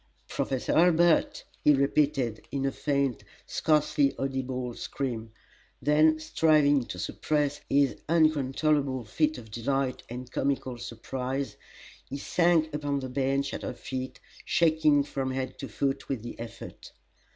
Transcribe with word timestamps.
"Professor 0.29 0.73
Hurlbut!" 0.73 1.43
he 1.63 1.75
repeated, 1.75 2.47
in 2.49 2.65
a 2.65 2.71
faint, 2.71 3.23
scarcely 3.45 4.15
audible 4.17 4.73
scream; 4.73 5.31
then, 5.79 6.17
striving 6.19 6.83
to 6.85 6.97
suppress 6.97 7.61
his 7.69 7.97
uncontrollable 8.09 9.05
fit 9.05 9.37
of 9.37 9.51
delight 9.51 10.01
and 10.09 10.31
comical 10.31 10.79
surprise, 10.79 11.55
he 12.09 12.17
sank 12.17 12.73
upon 12.73 12.99
the 12.99 13.09
bench 13.09 13.53
at 13.53 13.61
her 13.61 13.75
feet, 13.75 14.19
shaking 14.43 15.03
from 15.03 15.29
head 15.29 15.59
to 15.59 15.67
foot 15.67 16.09
with 16.09 16.23
the 16.23 16.39
effort. 16.39 16.93